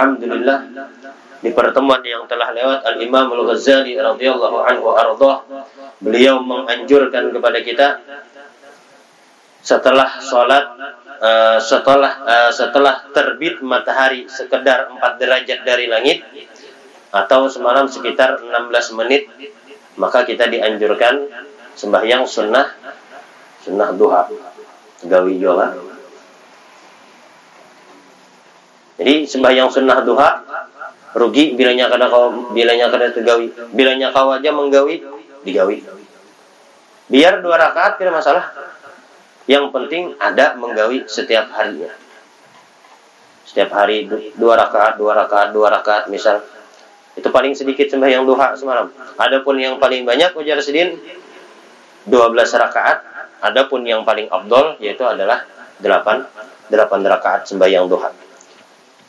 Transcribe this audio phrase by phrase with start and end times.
[0.00, 0.58] Alhamdulillah.
[1.44, 5.44] Di pertemuan yang telah lewat Al Imam Al Ghazali radhiyallahu anhu ardah
[6.00, 7.88] beliau menganjurkan kepada kita
[9.60, 10.64] setelah sholat
[11.20, 16.24] uh, setelah uh, setelah terbit matahari sekedar 4 derajat dari langit
[17.12, 19.28] atau semalam sekitar 16 menit
[20.00, 21.28] maka kita dianjurkan
[21.76, 22.72] sembahyang sunnah
[23.60, 24.24] sunnah duha.
[25.04, 25.89] Gawi juga
[29.00, 30.44] jadi sembahyang sunnah duha
[31.16, 35.00] rugi bilanya kada kau bilanya kada tegawi bilanya kau aja menggawi
[35.40, 35.80] digawi.
[37.08, 38.52] Biar dua rakaat tidak masalah.
[39.48, 41.88] Yang penting ada menggawi setiap harinya.
[43.48, 44.04] Setiap hari
[44.36, 46.44] dua rakaat dua rakaat dua rakaat misal.
[47.16, 48.92] Itu paling sedikit sembahyang duha semalam.
[49.16, 51.00] Adapun yang paling banyak ujar sedin
[52.04, 53.00] 12 rakaat.
[53.40, 55.40] Adapun yang paling abdol yaitu adalah
[55.80, 58.29] 8 8 rakaat sembahyang duha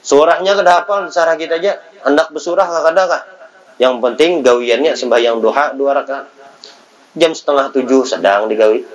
[0.02, 1.77] Surahnya kada hafal cara kita aja.
[2.02, 3.21] Hendak bersurah kada kah?
[3.77, 6.25] Yang penting gawiannya sembahyang duha dua rakaat.
[7.17, 8.85] Jam setengah tujuh sedang digawi.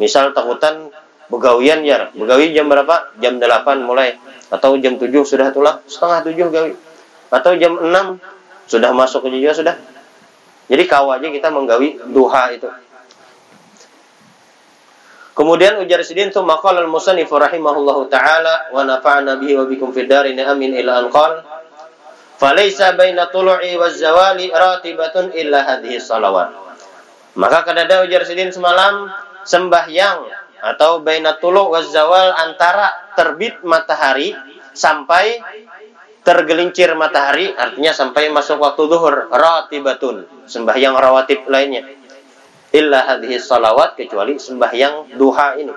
[0.00, 0.88] Misal takutan
[1.28, 3.12] begawian ya, begawi jam berapa?
[3.20, 4.16] Jam delapan mulai
[4.50, 6.72] atau jam tujuh sudah tulang setengah tujuh gawi
[7.30, 8.18] atau jam enam
[8.66, 9.76] sudah masuk ke juga sudah.
[10.70, 12.66] Jadi kau aja kita menggawi duha itu.
[15.30, 20.36] Kemudian ujar sidin tu maqal al-musannif rahimahullahu taala wa nafa'na bihi wa bikum fid darin
[20.42, 21.46] amin ila an qala
[22.36, 26.50] falaysa baina tulu'i waz zawali ratibatun illa hadhihi salawat.
[27.38, 29.06] Maka kadada ujar sidin semalam
[29.46, 30.26] sembahyang
[30.60, 34.34] atau baina tulu' waz zawal antara terbit matahari
[34.74, 35.40] sampai
[36.20, 41.99] tergelincir matahari artinya sampai masuk waktu zuhur ratibatun sembahyang rawatib lainnya
[42.70, 45.74] illa hadhihi salawat kecuali sembahyang duha ini.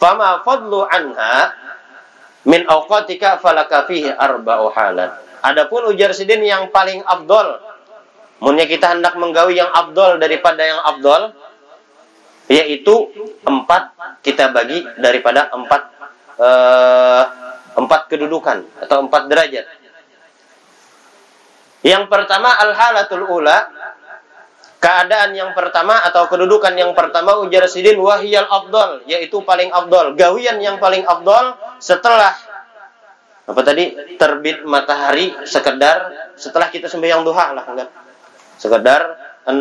[0.00, 1.52] Fama fadlu anha
[2.48, 5.14] min awqatika falaka fihi arba'u halat.
[5.42, 7.58] Adapun ujar sidin yang paling afdol,
[8.42, 11.34] munnya kita hendak menggawi yang afdol daripada yang afdol,
[12.50, 13.10] yaitu
[13.46, 15.82] empat kita bagi daripada empat
[16.38, 17.24] uh,
[17.78, 19.66] empat kedudukan atau empat derajat.
[21.82, 23.66] Yang pertama al-halatul ula
[24.82, 30.58] keadaan yang pertama atau kedudukan yang pertama ujar sidin wahiyal afdol yaitu paling afdol gawian
[30.58, 32.34] yang paling afdol setelah
[33.42, 33.94] apa tadi?
[34.18, 37.90] Terbit matahari sekedar setelah kita sembahyang duha lah enggak.
[38.54, 39.00] Sekedar
[39.50, 39.58] 16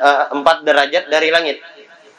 [0.00, 1.60] uh, 4 derajat dari langit.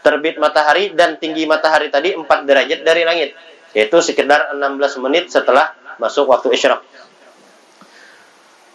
[0.06, 3.34] Terbit matahari dan tinggi matahari tadi 4 derajat dari langit.
[3.74, 6.82] Yaitu sekedar 16 menit setelah masuk waktu isyraq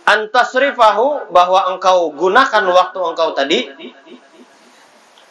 [0.05, 3.59] antasrifahu bahwa engkau gunakan waktu engkau tadi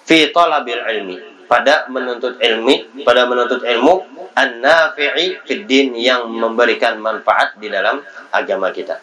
[0.04, 4.02] fi talabil ilmi pada menuntut ilmi pada menuntut ilmu
[4.34, 8.02] an-nafi'i fid din yang memberikan manfaat di dalam
[8.34, 8.98] agama kita.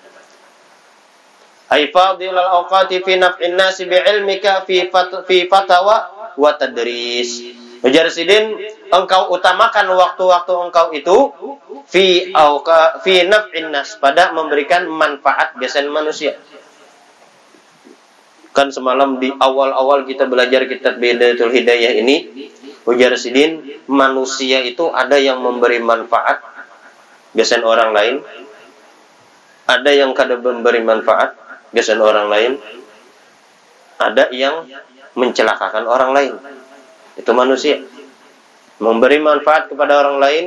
[1.71, 8.13] Ay fadilal awqati fi naf'in nasi bi ilmika fi fat, fi fatawa wa tadris Ujar
[8.13, 8.61] Sidin,
[8.93, 11.17] engkau utamakan waktu-waktu engkau itu
[11.89, 16.37] fi auka fi naf'in nas pada memberikan manfaat biasanya manusia.
[18.53, 22.29] Kan semalam di awal-awal kita belajar kitab Bidayatul Hidayah ini,
[22.85, 26.45] ujar Sidin, manusia itu ada yang memberi manfaat
[27.33, 28.15] biasanya orang lain,
[29.65, 31.33] ada yang kada memberi manfaat
[31.73, 32.53] biasanya orang lain,
[33.97, 34.69] ada yang
[35.17, 36.35] mencelakakan orang lain
[37.21, 37.85] itu manusia.
[38.81, 40.45] Memberi manfaat kepada orang lain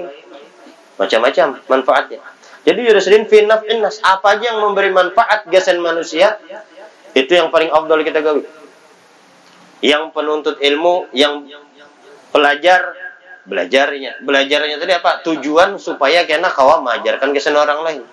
[0.97, 2.19] macam-macam manfaatnya.
[2.65, 6.41] Jadi Yudhistrin finaf innas apa aja yang memberi manfaat gasen manusia
[7.13, 8.41] itu yang paling afdal kita gawi
[9.83, 11.45] yang penuntut ilmu yang
[12.31, 12.95] pelajar
[13.43, 14.23] belajarnya.
[14.23, 15.19] Belajarnya tadi apa?
[15.27, 18.03] Tujuan supaya kena kawa mengajarkan gasen orang lain.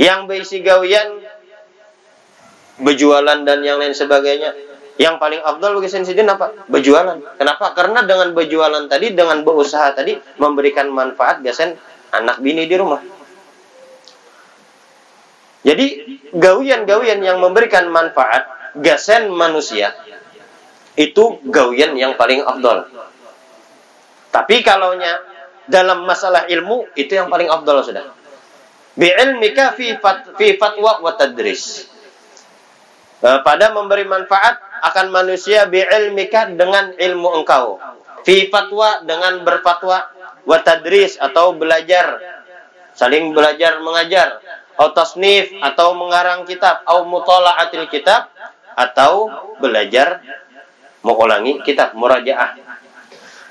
[0.00, 1.22] Yang berisi gawian
[2.80, 6.54] berjualan dan yang lain sebagainya yang paling afdal bagi sensidin apa?
[6.70, 7.18] Berjualan.
[7.34, 7.74] Kenapa?
[7.74, 11.74] Karena dengan berjualan tadi, dengan berusaha tadi, memberikan manfaat biasanya
[12.14, 13.02] anak bini di rumah.
[15.64, 15.86] Jadi,
[16.30, 18.46] gawian-gawian yang memberikan manfaat,
[18.78, 19.96] gasen manusia,
[20.94, 22.86] itu gawian yang paling afdal.
[24.30, 24.94] Tapi kalau
[25.66, 28.14] dalam masalah ilmu, itu yang paling afdal sudah.
[28.94, 29.98] Bi'ilmika fi,
[30.38, 31.90] fi fatwa wa tadris.
[33.24, 37.80] Eh, pada memberi manfaat akan manusia bi'ilmika dengan ilmu engkau.
[38.24, 40.12] Fi fatwa dengan berfatwa.
[40.44, 42.20] Wa tadris atau belajar.
[42.92, 44.44] Saling belajar mengajar.
[44.76, 46.84] Atau tasnif atau mengarang kitab.
[46.84, 48.28] Atau mutala'atil kitab
[48.74, 49.30] atau
[49.62, 50.20] belajar
[51.06, 52.58] mengulangi kitab murajaah.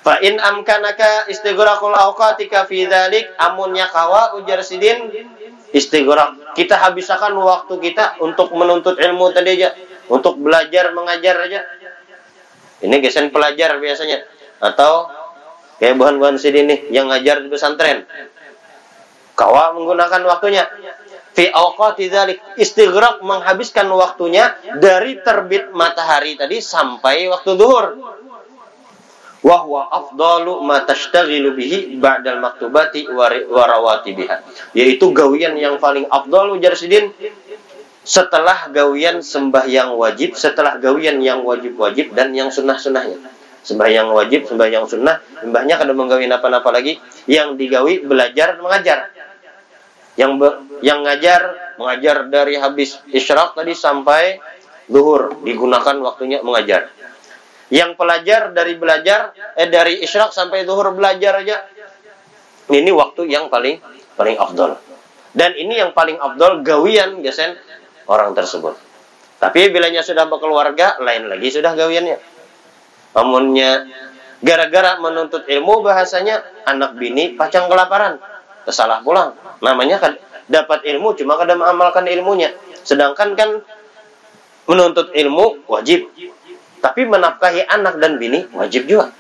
[0.03, 5.07] Fa in amkanaka istighraqul awqatika fi dzalik amunnya kawa ujar sidin
[5.71, 6.53] istighraq.
[6.59, 9.71] Kita habiskan waktu kita untuk menuntut ilmu tadi aja,
[10.09, 11.61] untuk belajar mengajar aja.
[12.83, 14.27] Ini gesen pelajar biasanya
[14.59, 15.07] atau
[15.79, 18.03] kayak buhan-buhan sidin nih yang ngajar di pesantren.
[19.33, 20.67] Kawa menggunakan waktunya
[21.33, 21.49] fi
[22.07, 27.97] dzalik istighraq menghabiskan waktunya dari terbit matahari tadi sampai waktu zuhur
[29.43, 33.27] wa huwa afdalu ma tashtaghilu bihi ba'dal maktubati wa
[33.67, 34.39] rawatibiha
[34.71, 37.11] yaitu gawian yang paling afdal ujar sidin
[38.03, 43.15] setelah gawian sembahyang wajib setelah gawian yang wajib-wajib dan yang sunnah-sunnahnya.
[43.63, 46.99] Sembahyang wajib sembahyang sunnah mbahnya kada menggawi apa-apa lagi.
[47.31, 49.07] Yang digawi belajar mengajar.
[50.19, 50.47] Yang be,
[50.83, 51.41] yang ngajar
[51.79, 54.43] mengajar dari habis isyraq tadi sampai
[54.91, 55.39] zuhur.
[55.47, 56.91] Digunakan waktunya mengajar.
[57.71, 61.63] Yang pelajar dari belajar eh dari isyraq sampai zuhur belajar aja.
[62.67, 63.79] Ini waktu yang paling
[64.19, 64.75] paling afdol.
[65.31, 67.55] Dan ini yang paling afdol gawian gesen
[68.07, 68.75] orang tersebut.
[69.39, 72.17] Tapi bilanya sudah berkeluarga, lain lagi sudah gawiannya.
[73.13, 73.85] Amunnya
[74.39, 78.19] gara-gara menuntut ilmu bahasanya anak bini pacang kelaparan.
[78.63, 79.35] Kesalah pulang.
[79.59, 80.15] Namanya kan
[80.47, 82.55] dapat ilmu cuma kadang mengamalkan ilmunya.
[82.87, 83.49] Sedangkan kan
[84.67, 86.07] menuntut ilmu wajib
[86.83, 89.11] tapi menafkahi anak dan bini wajib juga.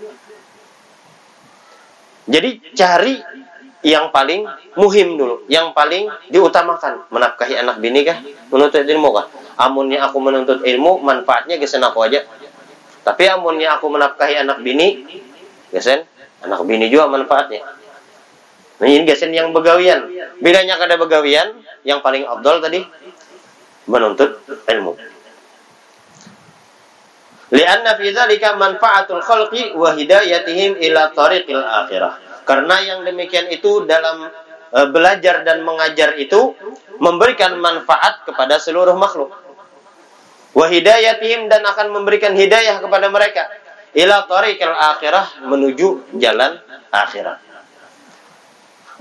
[2.27, 3.19] Jadi cari
[3.83, 4.47] yang paling
[4.79, 7.03] muhim dulu, yang paling diutamakan.
[7.11, 8.17] Menafkahi anak bini kah?
[8.49, 9.27] Menuntut ilmu kah?
[9.59, 12.23] Amunnya aku menuntut ilmu, manfaatnya gesen aku aja.
[13.03, 15.03] Tapi amunnya aku menafkahi anak bini,
[15.69, 16.07] gesen
[16.41, 17.59] anak bini juga manfaatnya.
[18.79, 20.07] Nah, ini gesen yang begawian.
[20.39, 21.51] Bedanya kada begawian,
[21.83, 22.87] yang paling abdul tadi
[23.85, 24.95] menuntut ilmu.
[27.53, 32.17] Lianna fi dzalika manfaatul khalqi wa hidayatihim ila tariqil akhirah.
[32.43, 34.27] Karena yang demikian itu dalam
[34.71, 36.55] e, belajar dan mengajar itu
[36.99, 39.31] memberikan manfaat kepada seluruh makhluk.
[40.53, 43.49] Wa hidayatihim dan akan memberikan hidayah kepada mereka
[43.97, 46.61] ila tariqil akhirah menuju jalan
[46.93, 47.41] akhirat.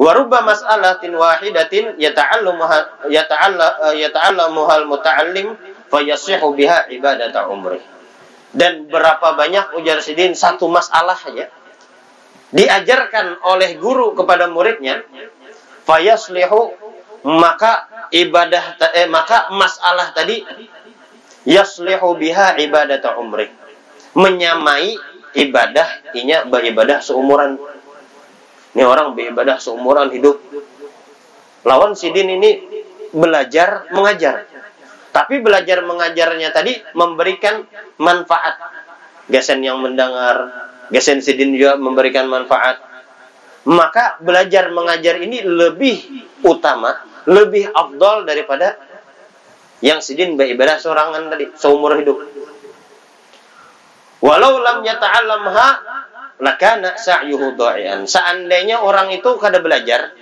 [0.01, 5.53] Wa rubba mas'alatin wahidatin yata'allamuha yata'allamuha al-muta'allim
[5.93, 7.85] fayasihu biha ibadata umrih
[8.57, 11.49] dan berapa banyak ujar sidin satu masalah ya
[12.53, 15.01] diajarkan oleh guru kepada muridnya
[15.89, 16.77] fayaslihu
[17.25, 20.45] maka ibadah eh, maka masalah tadi
[21.49, 23.49] yaslihu biha ibadata umri
[24.13, 24.97] menyamai
[25.37, 27.57] ibadah inya beribadah seumuran.
[28.73, 30.41] Ini orang beribadah seumuran hidup.
[31.69, 32.51] Lawan sidin ini
[33.13, 34.49] belajar mengajar.
[35.13, 37.69] Tapi belajar mengajarnya tadi memberikan
[38.01, 38.57] manfaat.
[39.29, 40.51] Gesen yang mendengar,
[40.93, 42.79] gesen sidin juga memberikan manfaat.
[43.63, 46.99] Maka belajar mengajar ini lebih utama,
[47.31, 48.75] lebih afdol daripada
[49.83, 52.23] yang sidin beribadah sorangan tadi, seumur hidup.
[54.23, 55.69] Walau lam yata'allamha
[56.39, 58.07] lakana sa'yuhu dha'ian.
[58.07, 60.15] Seandainya orang itu kada belajar,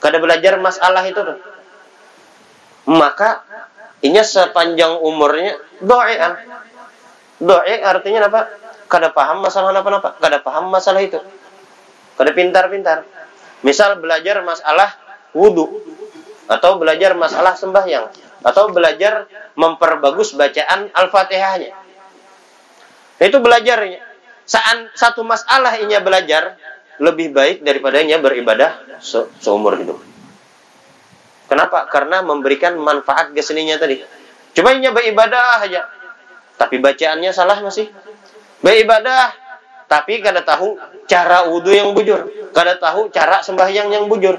[0.00, 1.38] kada belajar masalah itu tuh
[2.86, 3.42] maka
[4.06, 6.38] inya sepanjang umurnya doa
[7.42, 8.40] doa artinya apa
[8.86, 11.18] kada paham masalah apa apa kada paham masalah itu
[12.16, 13.04] kada pintar-pintar
[13.60, 14.94] misal belajar masalah
[15.36, 15.82] wudhu
[16.46, 18.06] atau belajar masalah sembahyang
[18.46, 19.26] atau belajar
[19.58, 21.74] memperbagus bacaan al-fatihahnya
[23.18, 24.00] itu belajarnya
[24.46, 26.54] saat satu masalah inya belajar
[27.02, 29.98] lebih baik daripada inya beribadah se seumur hidup
[31.46, 31.86] Kenapa?
[31.86, 34.02] Karena memberikan manfaat ke seninya tadi.
[34.54, 35.86] Cuma hanya beribadah aja.
[36.58, 37.86] Tapi bacaannya salah masih.
[38.60, 39.32] Beribadah.
[39.86, 40.74] Tapi kada tahu
[41.06, 42.50] cara wudhu yang bujur.
[42.50, 44.34] Kada tahu cara sembahyang yang bujur.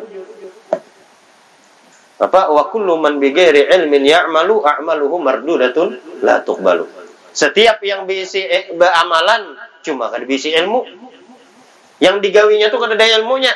[2.19, 2.51] Apa?
[2.51, 6.83] Wa kullu man bighairi ilmin ya'malu a'maluhu mardudatun la tuqbalu.
[7.31, 9.55] Setiap yang bisi eh, beramalan
[9.85, 10.83] cuma kada bisi ilmu.
[12.03, 13.55] Yang digawinya tuh kada ada ilmunya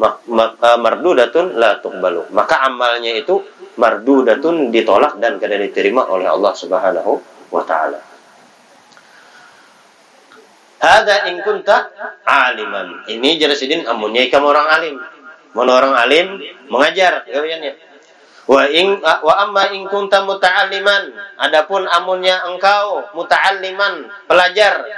[0.00, 2.30] Eh, mardudatun la tuqbalu.
[2.32, 3.42] Maka amalnya itu
[3.76, 7.12] mardudatun ditolak dan tidak diterima oleh Allah Subhanahu
[7.50, 7.98] wa taala.
[10.80, 11.92] Hada in kunta
[12.24, 13.04] aliman.
[13.04, 14.96] Ini jelasidin amunnya kamu orang alim.
[15.52, 16.26] Mana orang alim
[16.72, 17.76] mengajar gawiannya.
[18.48, 21.12] Wa in wa amma in kunta muta'alliman.
[21.36, 24.88] Adapun amunnya engkau muta'alliman, pelajar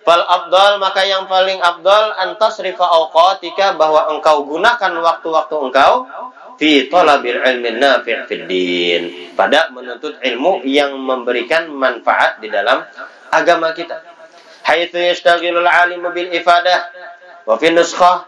[0.00, 6.08] Fal abdal maka yang paling abdal antas rifa awqatika bahwa engkau gunakan waktu-waktu engkau
[6.56, 9.02] fi talabil ilmin nafi' fid din
[9.36, 12.80] pada menuntut ilmu yang memberikan manfaat di dalam
[13.28, 14.19] agama kita.
[14.69, 16.75] حيث يشتغل العالم بالإفادة
[17.47, 18.25] وفي النسخة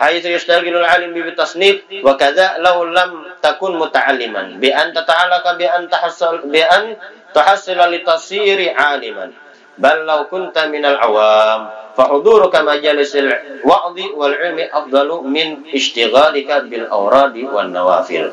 [0.00, 3.10] حيث يشتغل العالم بالتصنيف وكذا لو لم
[3.42, 6.96] تكن متعلما بأن تتعلق بأن تحصل بأن
[7.34, 9.32] تحصل لتصير عالما
[9.78, 18.32] بل لو كنت من العوام فحضورك مجالس الوعظ والعلم أفضل من اشتغالك بالأوراد والنوافل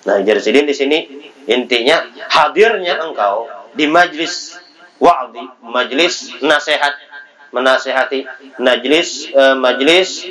[0.00, 0.98] Nah, jadi di sini
[1.44, 2.00] intinya
[2.32, 4.56] hadirnya engkau di majlis
[4.99, 6.93] wa'di, majlis nasihat,
[7.51, 8.27] menasehati,
[8.59, 10.27] majlis uh, majlis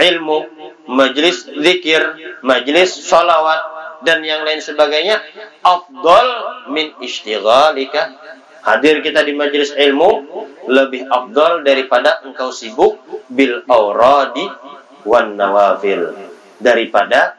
[0.00, 0.38] ilmu,
[0.88, 2.02] majlis zikir,
[2.44, 3.60] majlis salawat
[4.02, 5.22] dan yang lain sebagainya
[5.62, 6.26] afdal
[6.74, 8.18] min istighalika
[8.62, 10.26] hadir kita di majlis ilmu
[10.70, 12.98] lebih afdal daripada engkau sibuk
[13.30, 14.46] bil auradi
[15.06, 16.14] wan nawafil.
[16.62, 17.34] Daripada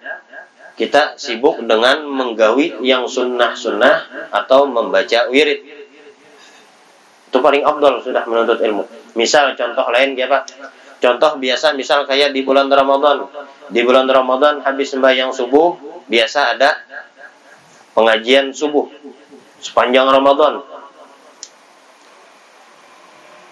[0.75, 5.82] kita sibuk dengan menggawi yang sunnah-sunnah atau membaca wirid
[7.33, 8.85] itu paling afdal sudah menuntut ilmu
[9.17, 10.43] misal contoh lain ya Pak
[11.03, 13.27] Contoh biasa misal kayak di bulan Ramadan.
[13.67, 15.75] Di bulan Ramadan habis sembahyang subuh
[16.07, 16.79] biasa ada
[17.91, 18.87] pengajian subuh
[19.59, 20.63] sepanjang Ramadan.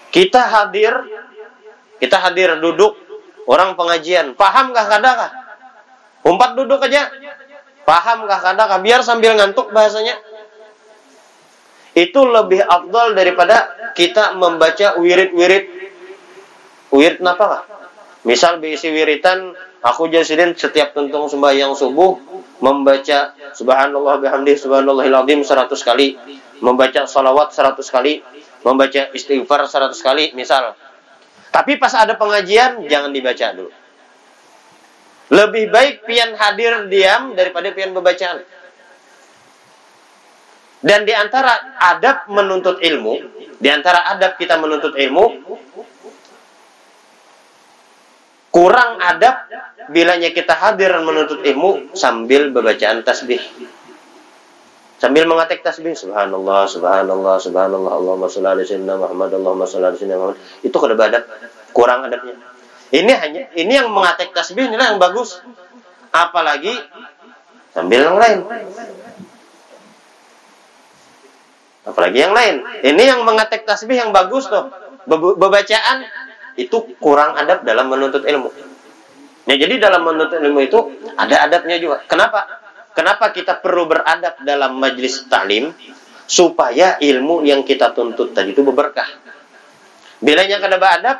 [0.08, 0.96] Kita hadir,
[2.00, 2.96] kita hadir duduk
[3.44, 4.32] orang pengajian.
[4.32, 5.30] Pahamkah kadakah?
[6.24, 7.12] Umpat duduk aja.
[7.84, 8.80] Pahamkah kadakah?
[8.80, 10.16] Biar sambil ngantuk bahasanya.
[11.92, 15.64] Itu lebih afdal daripada kita membaca wirid-wirid
[16.92, 17.64] wirid lah?
[18.22, 22.16] Misal berisi wiritan aku jasidin setiap tentung sembahyang subuh
[22.62, 26.14] membaca subhanallah bihamdi subhanallahil azim 100 kali,
[26.62, 28.22] membaca salawat 100 kali,
[28.62, 30.78] membaca istighfar 100 kali misal.
[31.52, 33.70] Tapi pas ada pengajian jangan dibaca dulu.
[35.32, 38.44] Lebih baik pian hadir diam daripada pian bacaan.
[40.82, 43.14] Dan di antara adab menuntut ilmu,
[43.62, 45.24] di antara adab kita menuntut ilmu,
[48.50, 49.46] kurang adab
[49.94, 53.38] bilanya kita hadir menuntut ilmu sambil bacaan tasbih.
[54.98, 60.18] Sambil mengetik tasbih subhanallah subhanallah subhanallah Allahumma shalli ala sayyidina Muhammad Allahumma shalli ala sayyidina
[60.18, 60.38] Muhammad.
[60.62, 61.22] Itu kada adab,
[61.74, 62.38] kurang adabnya.
[62.94, 65.42] Ini hanya ini yang mengetik tasbih ini yang bagus.
[66.14, 66.74] Apalagi
[67.74, 68.38] sambil yang lain.
[71.82, 72.62] Apalagi yang lain.
[72.82, 74.70] Ini yang mengetik tasbih yang bagus tuh.
[75.10, 76.06] Bebacaan
[76.54, 78.50] itu kurang adab dalam menuntut ilmu.
[79.50, 80.78] Ya, jadi dalam menuntut ilmu itu
[81.18, 82.06] ada adabnya juga.
[82.06, 82.46] Kenapa?
[82.94, 85.74] Kenapa kita perlu beradab dalam majlis taklim
[86.28, 89.08] supaya ilmu yang kita tuntut tadi itu berberkah.
[90.22, 91.18] Bilanya kada beradab,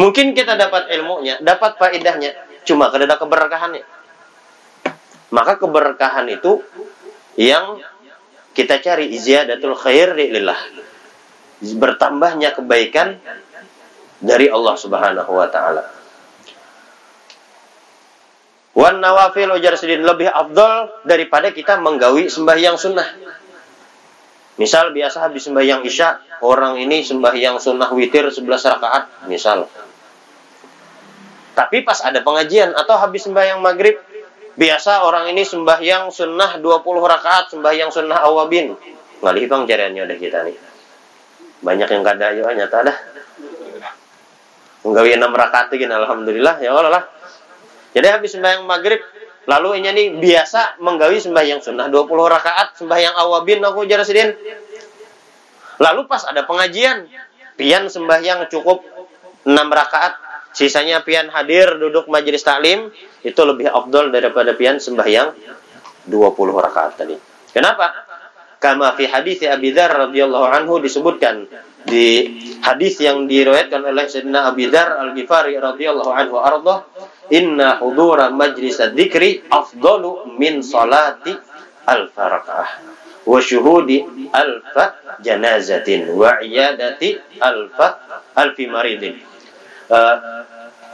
[0.00, 2.32] mungkin kita dapat ilmunya, dapat faedahnya,
[2.64, 3.84] cuma kada ada keberkahannya.
[5.30, 6.64] Maka keberkahan itu
[7.36, 7.78] yang
[8.60, 10.60] kita cari iziyadatul khair lillah.
[11.64, 13.16] Bertambahnya kebaikan
[14.20, 15.88] dari Allah Subhanahu wa taala.
[18.76, 23.08] Wan nawafil ujar sedin lebih afdol daripada kita menggawi sembahyang sunnah.
[24.60, 29.64] Misal biasa habis sembahyang isya, orang ini sembahyang sunnah witir 11 rakaat, misal.
[31.56, 33.96] Tapi pas ada pengajian atau habis sembahyang maghrib,
[34.60, 38.76] biasa orang ini sembahyang sunnah 20 rakaat, sembahyang sunnah awabin.
[39.24, 40.56] Ngalih bang jariannya udah kita nih.
[41.64, 42.96] Banyak yang kada ayo nyata dah
[44.84, 47.04] menggawi enam rakaat gini alhamdulillah ya Allah lah
[47.92, 49.00] jadi habis sembahyang maghrib
[49.44, 54.32] lalu ini nih biasa menggawi sembahyang sunnah 20 rakaat sembahyang awabin aku jarak sedin
[55.80, 57.08] lalu pas ada pengajian
[57.60, 58.80] pian sembahyang cukup
[59.44, 60.16] enam rakaat
[60.50, 62.90] sisanya pian hadir duduk majelis taklim
[63.22, 65.34] itu lebih afdol daripada pian sembahyang
[66.08, 67.16] 20 rakaat tadi.
[67.50, 68.08] Kenapa?
[68.60, 71.48] Kama fi hadis Abi Dzar radhiyallahu anhu disebutkan
[71.88, 72.28] di
[72.60, 76.84] hadis yang diriwayatkan oleh Sayyidina Abi Dzar Al-Ghifari radhiyallahu anhu arda
[77.32, 81.32] inna hudura majlis dzikri afdalu min salati
[81.88, 82.68] al rakaah
[83.24, 88.00] wa syuhudi alfa janazatin wa iyadati alfa
[88.36, 89.16] alfi maridin
[89.90, 90.16] uh,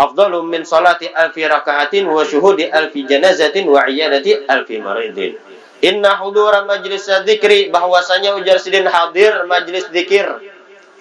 [0.00, 5.37] afdalu min salati alfi rakaatin wa syuhudi alfi janazatin wa iyadati alfi maridin
[5.85, 10.25] Inna hudura majlis dzikri bahwasanya ujar sidin hadir majlis zikir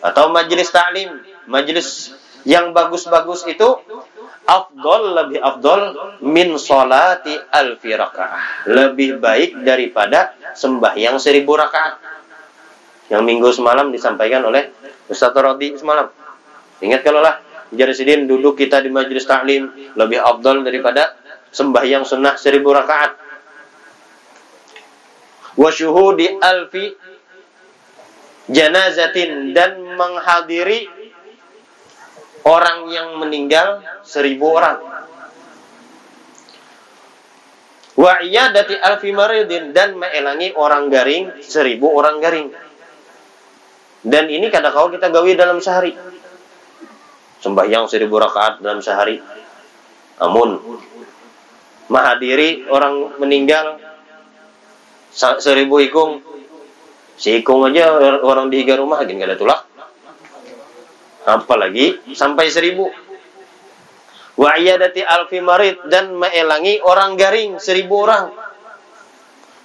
[0.04, 2.12] atau majlis taklim, majlis
[2.44, 3.66] yang bagus-bagus itu
[4.44, 5.96] afdol lebih afdol
[6.28, 8.68] min solati alfi rakaat.
[8.68, 11.96] Lebih baik daripada sembahyang seribu rakaat.
[13.08, 14.75] Yang minggu semalam disampaikan oleh
[15.08, 16.12] Ustaz Rodi semalam.
[16.84, 17.40] Ingat kalau lah
[17.75, 21.15] Sidin duduk kita di majlis taklim lebih afdol daripada
[21.51, 23.15] sembahyang sunnah seribu rakaat
[25.55, 26.91] wa syuhudi alfi
[28.51, 30.88] janazatin dan menghadiri
[32.46, 34.79] orang yang meninggal seribu orang.
[37.96, 42.51] Wa iyadati alfi maridin dan meelangi orang garing seribu orang garing.
[44.05, 45.98] Dan ini kadang kau kita gawi dalam sehari.
[47.46, 49.22] Sembahyang seribu rakaat dalam sehari.
[50.18, 50.58] Amun
[51.86, 53.78] menghadiri orang meninggal
[55.14, 56.25] seribu ikung.
[57.16, 57.94] Si ikung aja
[58.25, 59.75] orang di rumah gini ada tulak
[61.25, 62.86] apalagi sampai seribu
[64.38, 68.30] wa iyadati alfi marid dan meelangi orang garing seribu orang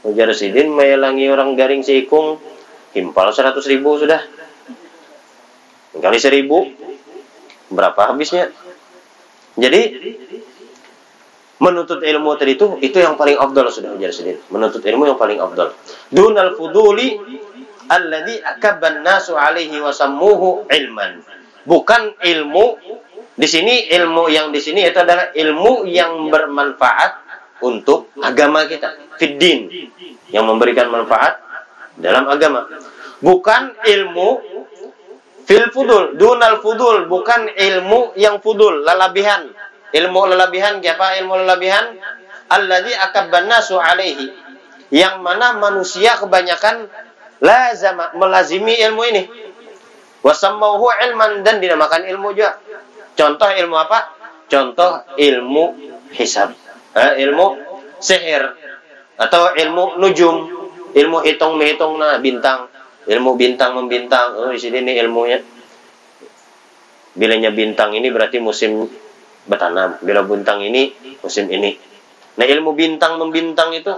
[0.01, 2.41] Ujar Sidin meelangi orang garing seikung
[2.97, 4.25] himpal seratus ribu sudah
[6.01, 6.65] kali seribu
[7.71, 8.51] berapa habisnya?
[9.59, 9.83] Jadi
[11.61, 14.41] menuntut ilmu tadi itu itu yang paling afdal sudah ujar Sidin.
[14.51, 15.77] Menuntut ilmu yang paling afdal.
[16.11, 17.21] Dunal fuduli
[17.91, 21.23] alladhi akabban nasu alaihi wasammuhu ilman.
[21.67, 22.67] Bukan ilmu
[23.37, 27.13] di sini ilmu yang di sini itu adalah ilmu yang bermanfaat
[27.61, 28.97] untuk agama kita.
[29.21, 29.69] Fiddin
[30.33, 31.41] yang memberikan manfaat
[32.01, 32.65] dalam agama.
[33.21, 34.29] Bukan ilmu
[35.45, 39.49] fil fudul dunal fudul bukan ilmu yang fudul lalabihan
[39.91, 41.97] ilmu lalabihan apa ilmu lalabihan
[42.51, 44.31] alladzi akabban nasu alaihi
[44.91, 46.91] yang mana manusia kebanyakan
[47.41, 49.23] lazama melazimi ilmu ini
[50.21, 52.61] Wasammauhu ilman dan dinamakan ilmu juga.
[53.17, 54.13] Contoh ilmu apa?
[54.53, 55.65] Contoh ilmu
[56.13, 56.53] hisab.
[56.93, 57.57] Eh, ilmu
[57.97, 58.45] sihir.
[59.17, 60.37] Atau ilmu nujum.
[60.91, 62.69] Ilmu hitung menghitung nah bintang.
[63.11, 64.39] Ilmu bintang membintang.
[64.39, 65.43] Oh, di sini ini ilmunya.
[67.19, 68.87] Bilanya bintang ini berarti musim
[69.51, 69.99] bertanam.
[69.99, 71.75] Bila bintang ini musim ini.
[72.39, 73.93] Nah ilmu bintang membintang itu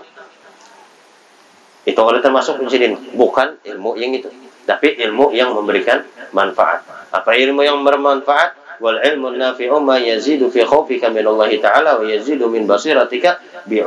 [1.82, 4.30] itu kalau termasuk sini bukan ilmu yang itu
[4.62, 6.86] tapi ilmu yang memberikan manfaat.
[7.10, 8.62] Apa ilmu yang bermanfaat?
[8.82, 10.66] Wal ilmu nafi'u ma yazidu fi
[11.10, 13.78] min Allah Ta'ala wa yazidu min basiratika bi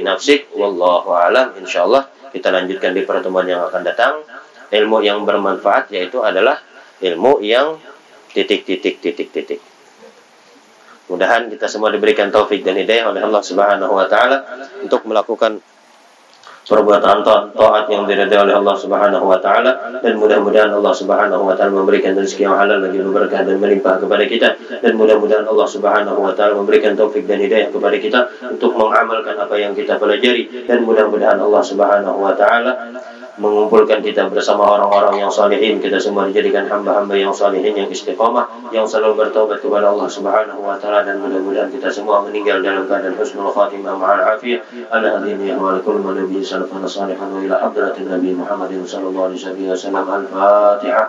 [0.00, 0.52] nafsik.
[0.52, 1.56] Wallahu alam.
[1.56, 4.24] Insyaallah kita lanjutkan di pertemuan yang akan datang.
[4.72, 6.56] Ilmu yang bermanfaat yaitu adalah
[7.04, 7.76] ilmu yang
[8.32, 9.60] titik titik titik titik.
[11.12, 14.40] Mudahan kita semua diberikan taufik dan hidayah oleh Allah Subhanahu wa taala
[14.80, 15.60] untuk melakukan
[16.62, 20.00] perbuatan taat yang diridai oleh Allah Subhanahu wa taala.
[20.00, 24.24] Dan mudah-mudahan Allah Subhanahu wa taala memberikan rezeki yang halal lagi berkah dan melimpah kepada
[24.24, 24.48] kita.
[24.80, 29.54] Dan mudah-mudahan Allah Subhanahu wa taala memberikan taufik dan hidayah kepada kita untuk mengamalkan apa
[29.60, 30.64] yang kita pelajari.
[30.64, 32.72] Dan mudah-mudahan Allah Subhanahu wa taala
[33.40, 35.80] mengumpulkan kita bersama orang-orang yang salihin.
[35.80, 40.76] Kita semua dijadikan hamba-hamba yang salihin yang istiqamah yang selalu bertobat kepada Allah Subhanahu wa
[40.76, 41.06] taala.
[41.06, 44.60] Dan mudah-mudahan kita semua meninggal dalam keadaan husnul khatimah ma'al afiyah.
[44.92, 50.04] Ala hadhihi wa kullu nabi sallallahu alaihi wasallam ila hadratin nabi Muhammadin sallallahu alaihi wasallam
[50.04, 51.06] al-fatihah